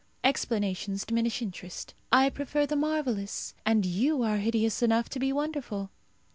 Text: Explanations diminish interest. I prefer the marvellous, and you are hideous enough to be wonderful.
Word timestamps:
Explanations 0.23 1.05
diminish 1.05 1.43
interest. 1.43 1.93
I 2.11 2.31
prefer 2.31 2.65
the 2.65 2.75
marvellous, 2.75 3.53
and 3.67 3.85
you 3.85 4.23
are 4.23 4.37
hideous 4.37 4.81
enough 4.81 5.09
to 5.09 5.19
be 5.19 5.31
wonderful. 5.31 5.91